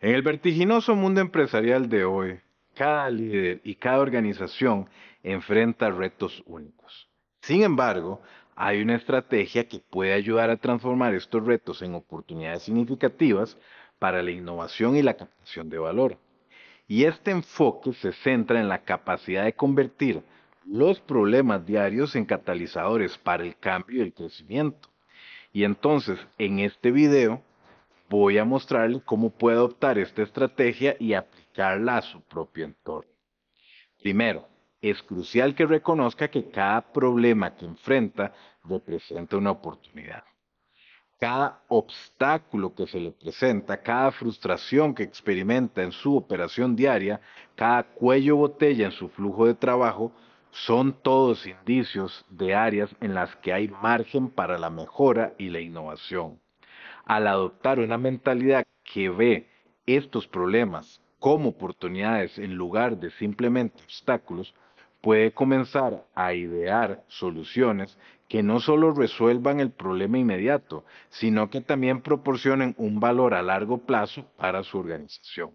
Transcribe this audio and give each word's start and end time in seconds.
En 0.00 0.14
el 0.14 0.20
vertiginoso 0.20 0.94
mundo 0.94 1.22
empresarial 1.22 1.88
de 1.88 2.04
hoy, 2.04 2.38
cada 2.74 3.08
líder 3.08 3.62
y 3.64 3.76
cada 3.76 4.00
organización 4.00 4.90
enfrenta 5.22 5.90
retos 5.90 6.42
únicos. 6.46 7.08
Sin 7.40 7.62
embargo, 7.62 8.20
hay 8.54 8.82
una 8.82 8.96
estrategia 8.96 9.66
que 9.66 9.78
puede 9.78 10.12
ayudar 10.12 10.50
a 10.50 10.58
transformar 10.58 11.14
estos 11.14 11.46
retos 11.46 11.80
en 11.80 11.94
oportunidades 11.94 12.64
significativas 12.64 13.56
para 13.98 14.22
la 14.22 14.32
innovación 14.32 14.96
y 14.96 15.02
la 15.02 15.14
captación 15.14 15.70
de 15.70 15.78
valor. 15.78 16.18
Y 16.86 17.04
este 17.04 17.30
enfoque 17.30 17.94
se 17.94 18.12
centra 18.12 18.60
en 18.60 18.68
la 18.68 18.82
capacidad 18.82 19.44
de 19.44 19.54
convertir 19.54 20.22
los 20.66 21.00
problemas 21.00 21.64
diarios 21.64 22.14
en 22.16 22.26
catalizadores 22.26 23.16
para 23.16 23.44
el 23.44 23.56
cambio 23.56 23.98
y 23.98 24.02
el 24.02 24.12
crecimiento. 24.12 24.90
Y 25.54 25.64
entonces, 25.64 26.18
en 26.36 26.58
este 26.58 26.90
video, 26.90 27.42
voy 28.08 28.38
a 28.38 28.44
mostrarle 28.44 29.00
cómo 29.04 29.30
puede 29.30 29.56
adoptar 29.56 29.98
esta 29.98 30.22
estrategia 30.22 30.96
y 30.98 31.14
aplicarla 31.14 31.98
a 31.98 32.02
su 32.02 32.20
propio 32.22 32.64
entorno. 32.64 33.10
Primero, 34.00 34.46
es 34.80 35.02
crucial 35.02 35.54
que 35.54 35.66
reconozca 35.66 36.28
que 36.28 36.50
cada 36.50 36.80
problema 36.92 37.56
que 37.56 37.64
enfrenta 37.64 38.32
representa 38.64 39.36
una 39.36 39.50
oportunidad. 39.50 40.22
Cada 41.18 41.62
obstáculo 41.68 42.74
que 42.74 42.86
se 42.86 43.00
le 43.00 43.10
presenta, 43.10 43.82
cada 43.82 44.12
frustración 44.12 44.94
que 44.94 45.02
experimenta 45.02 45.82
en 45.82 45.92
su 45.92 46.14
operación 46.14 46.76
diaria, 46.76 47.20
cada 47.54 47.84
cuello 47.84 48.36
botella 48.36 48.84
en 48.84 48.92
su 48.92 49.08
flujo 49.08 49.46
de 49.46 49.54
trabajo, 49.54 50.12
son 50.50 50.92
todos 50.92 51.46
indicios 51.46 52.24
de 52.28 52.54
áreas 52.54 52.94
en 53.00 53.14
las 53.14 53.34
que 53.36 53.52
hay 53.52 53.68
margen 53.68 54.28
para 54.30 54.58
la 54.58 54.70
mejora 54.70 55.34
y 55.38 55.48
la 55.48 55.60
innovación 55.60 56.38
al 57.06 57.28
adoptar 57.28 57.78
una 57.78 57.96
mentalidad 57.96 58.66
que 58.84 59.08
ve 59.08 59.48
estos 59.86 60.26
problemas 60.26 61.00
como 61.18 61.50
oportunidades 61.50 62.38
en 62.38 62.54
lugar 62.56 62.98
de 62.98 63.10
simplemente 63.12 63.82
obstáculos, 63.82 64.54
puede 65.00 65.32
comenzar 65.32 66.04
a 66.14 66.34
idear 66.34 67.04
soluciones 67.08 67.96
que 68.28 68.42
no 68.42 68.58
solo 68.58 68.92
resuelvan 68.92 69.60
el 69.60 69.70
problema 69.70 70.18
inmediato, 70.18 70.84
sino 71.08 71.48
que 71.48 71.60
también 71.60 72.02
proporcionen 72.02 72.74
un 72.76 72.98
valor 72.98 73.34
a 73.34 73.42
largo 73.42 73.78
plazo 73.78 74.26
para 74.36 74.64
su 74.64 74.78
organización. 74.78 75.52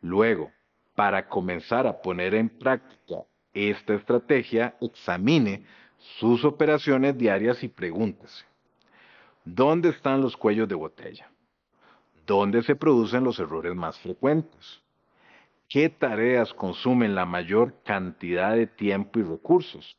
Luego, 0.00 0.52
para 0.94 1.28
comenzar 1.28 1.86
a 1.86 2.00
poner 2.00 2.34
en 2.34 2.48
práctica 2.48 3.24
esta 3.52 3.94
estrategia, 3.94 4.76
examine 4.80 5.64
sus 6.18 6.44
operaciones 6.44 7.18
diarias 7.18 7.62
y 7.64 7.68
pregúntese, 7.68 8.44
¿Dónde 9.48 9.90
están 9.90 10.22
los 10.22 10.36
cuellos 10.36 10.68
de 10.68 10.74
botella? 10.74 11.30
¿Dónde 12.26 12.64
se 12.64 12.74
producen 12.74 13.22
los 13.22 13.38
errores 13.38 13.76
más 13.76 13.96
frecuentes? 14.00 14.82
¿Qué 15.68 15.88
tareas 15.88 16.52
consumen 16.52 17.14
la 17.14 17.26
mayor 17.26 17.72
cantidad 17.84 18.56
de 18.56 18.66
tiempo 18.66 19.20
y 19.20 19.22
recursos? 19.22 19.96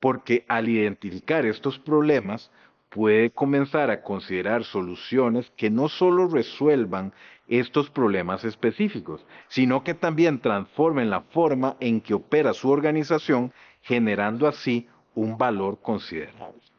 Porque 0.00 0.46
al 0.48 0.70
identificar 0.70 1.44
estos 1.44 1.78
problemas, 1.78 2.50
puede 2.88 3.30
comenzar 3.30 3.90
a 3.90 4.02
considerar 4.02 4.64
soluciones 4.64 5.52
que 5.54 5.68
no 5.68 5.90
solo 5.90 6.26
resuelvan 6.26 7.12
estos 7.48 7.90
problemas 7.90 8.42
específicos, 8.42 9.22
sino 9.48 9.84
que 9.84 9.92
también 9.92 10.40
transformen 10.40 11.10
la 11.10 11.20
forma 11.20 11.76
en 11.78 12.00
que 12.00 12.14
opera 12.14 12.54
su 12.54 12.70
organización, 12.70 13.52
generando 13.82 14.48
así 14.48 14.88
un 15.14 15.36
valor 15.36 15.78
considerable. 15.82 16.71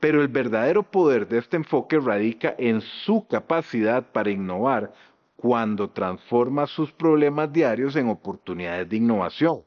Pero 0.00 0.22
el 0.22 0.28
verdadero 0.28 0.84
poder 0.84 1.26
de 1.26 1.38
este 1.38 1.56
enfoque 1.56 1.98
radica 1.98 2.54
en 2.56 2.80
su 2.80 3.26
capacidad 3.26 4.12
para 4.12 4.30
innovar 4.30 4.92
cuando 5.36 5.90
transforma 5.90 6.66
sus 6.66 6.92
problemas 6.92 7.52
diarios 7.52 7.96
en 7.96 8.08
oportunidades 8.08 8.88
de 8.88 8.96
innovación. 8.96 9.62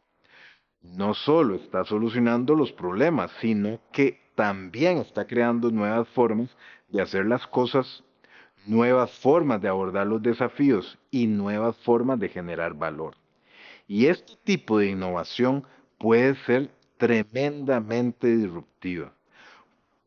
No 0.82 1.14
solo 1.14 1.56
está 1.56 1.84
solucionando 1.84 2.56
los 2.56 2.72
problemas, 2.72 3.31
sino 3.41 3.80
que 3.91 4.22
también 4.36 4.97
está 4.97 5.28
creando 5.28 5.70
nuevas 5.70 6.08
formas 6.09 6.50
de 6.88 7.02
hacer 7.02 7.25
las 7.25 7.46
cosas, 7.46 8.03
nuevas 8.66 9.12
formas 9.12 9.62
de 9.62 9.68
abordar 9.68 10.08
los 10.08 10.22
desafíos 10.22 10.97
y 11.12 11.28
nuevas 11.28 11.75
formas 11.78 12.20
de 12.20 12.30
generar 12.30 12.74
valor. 12.74 13.16
Y 13.86 14.08
este 14.08 14.34
tipo 14.46 14.80
de 14.80 14.91
innovación 14.91 15.66
puede 15.97 16.36
ser 16.36 16.70
tremendamente 16.97 18.28
disruptiva 18.36 19.14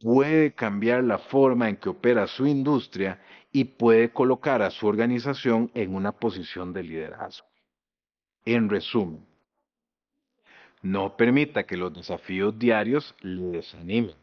puede 0.05 0.53
cambiar 0.53 1.03
la 1.03 1.17
forma 1.17 1.71
en 1.71 1.77
que 1.77 1.89
opera 1.89 2.27
su 2.27 2.47
industria 2.47 3.19
y 3.51 3.65
puede 3.65 4.11
colocar 4.11 4.61
a 4.61 4.71
su 4.71 4.87
organización 4.87 5.71
en 5.73 5.95
una 5.95 6.13
posición 6.13 6.75
de 6.75 6.83
liderazgo. 6.83 7.47
En 8.45 8.69
resumen, 8.69 9.25
no 10.83 11.17
permita 11.17 11.63
que 11.63 11.79
los 11.79 11.95
desafíos 11.95 12.59
diarios 12.59 13.15
le 13.23 13.45
desanimen. 13.45 14.15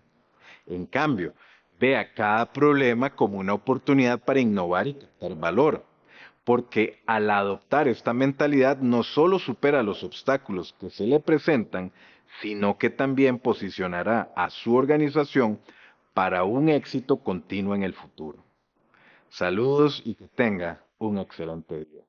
En 0.68 0.86
cambio, 0.86 1.34
vea 1.80 2.14
cada 2.14 2.54
problema 2.54 3.16
como 3.16 3.40
una 3.40 3.56
oportunidad 3.56 4.20
para 4.20 4.40
innovar 4.40 4.86
y 4.86 4.94
captar 4.94 5.36
valor, 5.36 5.84
porque 6.44 7.02
al 7.08 7.28
adoptar 7.32 7.88
esta 7.88 8.14
mentalidad 8.14 8.78
no 8.78 9.02
solo 9.02 9.40
supera 9.40 9.82
los 9.82 10.04
obstáculos 10.04 10.76
que 10.80 10.92
se 10.92 11.08
le 11.08 11.20
presentan, 11.20 11.92
sino 12.40 12.78
que 12.78 12.90
también 12.90 13.40
posicionará 13.40 14.32
a 14.36 14.50
su 14.50 14.76
organización 14.76 15.60
para 16.14 16.44
un 16.44 16.70
éxito 16.70 17.18
continuo 17.18 17.76
en 17.76 17.84
el 17.84 17.94
futuro. 17.94 18.44
Saludos 19.30 20.02
y 20.06 20.16
que 20.16 20.28
tenga 20.28 20.84
un 20.98 21.18
excelente 21.18 21.86
día. 21.86 22.04